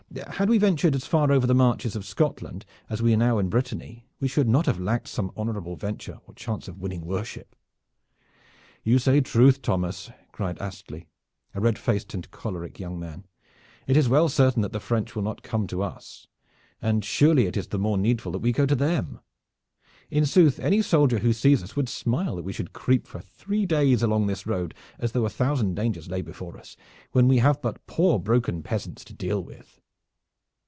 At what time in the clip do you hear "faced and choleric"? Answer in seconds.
11.79-12.77